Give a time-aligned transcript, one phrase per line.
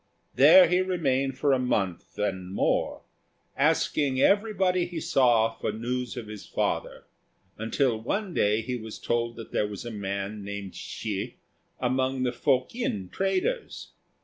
[0.33, 3.03] There he remained for a month and more,
[3.55, 7.03] asking everybody he saw for news of his father,
[7.59, 11.35] until one day he was told that there was a man named Hsi
[11.79, 13.89] among the Fokien traders.